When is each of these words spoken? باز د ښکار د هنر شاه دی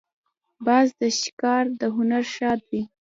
باز 0.65 0.87
د 0.99 1.01
ښکار 1.19 1.65
د 1.79 1.81
هنر 1.95 2.23
شاه 2.35 2.59
دی 2.67 2.81